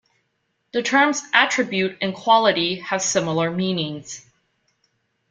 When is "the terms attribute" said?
0.71-1.95